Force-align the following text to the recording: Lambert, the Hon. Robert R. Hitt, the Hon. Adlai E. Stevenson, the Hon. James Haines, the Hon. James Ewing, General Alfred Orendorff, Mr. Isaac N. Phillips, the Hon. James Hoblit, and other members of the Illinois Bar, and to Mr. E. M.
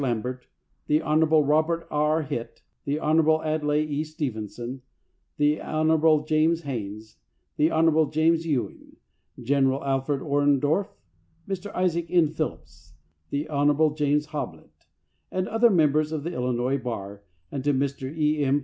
Lambert, 0.01 0.47
the 0.87 0.99
Hon. 0.99 1.23
Robert 1.25 1.87
R. 1.91 2.23
Hitt, 2.23 2.63
the 2.85 2.99
Hon. 2.99 3.19
Adlai 3.43 3.81
E. 3.81 4.03
Stevenson, 4.03 4.81
the 5.37 5.61
Hon. 5.61 6.25
James 6.25 6.61
Haines, 6.63 7.17
the 7.55 7.69
Hon. 7.71 8.09
James 8.09 8.43
Ewing, 8.47 8.95
General 9.39 9.85
Alfred 9.85 10.21
Orendorff, 10.21 10.89
Mr. 11.47 11.71
Isaac 11.75 12.07
N. 12.09 12.29
Phillips, 12.29 12.93
the 13.29 13.45
Hon. 13.49 13.95
James 13.95 14.25
Hoblit, 14.29 14.87
and 15.31 15.47
other 15.47 15.69
members 15.69 16.11
of 16.11 16.23
the 16.23 16.33
Illinois 16.33 16.79
Bar, 16.79 17.21
and 17.51 17.63
to 17.63 17.71
Mr. 17.71 18.11
E. 18.17 18.43
M. 18.43 18.59